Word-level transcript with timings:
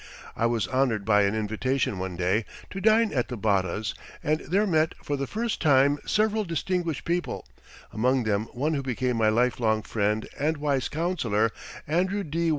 I 0.35 0.47
was 0.47 0.65
honored 0.65 1.05
by 1.05 1.25
an 1.25 1.35
invitation 1.35 1.99
one 1.99 2.15
day 2.15 2.45
to 2.71 2.81
dine 2.81 3.13
at 3.13 3.27
the 3.27 3.37
Bottas' 3.37 3.93
and 4.23 4.39
there 4.39 4.65
met 4.65 4.95
for 5.03 5.15
the 5.15 5.27
first 5.27 5.61
time 5.61 5.99
several 6.07 6.43
distinguished 6.43 7.05
people, 7.05 7.45
among 7.93 8.23
them 8.23 8.45
one 8.45 8.73
who 8.73 8.81
became 8.81 9.15
my 9.17 9.29
lifelong 9.29 9.83
friend 9.83 10.27
and 10.39 10.57
wise 10.57 10.89
counselor, 10.89 11.51
Andrew 11.85 12.23
D. 12.23 12.49